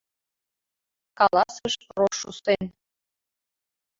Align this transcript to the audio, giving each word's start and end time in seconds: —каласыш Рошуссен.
—каласыш 1.17 1.73
Рошуссен. 1.97 2.63